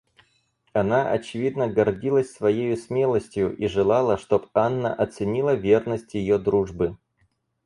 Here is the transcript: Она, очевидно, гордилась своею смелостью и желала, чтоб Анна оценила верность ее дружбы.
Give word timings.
Она, 0.73 1.11
очевидно, 1.11 1.67
гордилась 1.67 2.31
своею 2.33 2.75
смелостью 2.75 3.55
и 3.55 3.67
желала, 3.67 4.17
чтоб 4.17 4.49
Анна 4.55 4.91
оценила 4.95 5.53
верность 5.53 6.15
ее 6.15 6.39
дружбы. 6.39 6.97